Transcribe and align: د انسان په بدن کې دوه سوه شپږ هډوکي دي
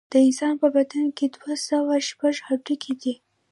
د 0.11 0.13
انسان 0.27 0.53
په 0.61 0.67
بدن 0.75 1.05
کې 1.17 1.25
دوه 1.35 1.53
سوه 1.67 1.93
شپږ 2.09 2.35
هډوکي 2.47 2.93
دي 3.01 3.13